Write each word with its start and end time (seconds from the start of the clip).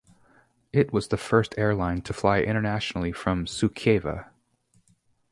It 0.73 0.91
was 0.91 1.09
the 1.09 1.15
first 1.17 1.53
airline 1.59 2.01
to 2.01 2.11
fly 2.13 2.39
internationally 2.41 3.11
from 3.11 3.45
Suceava. 3.45 4.31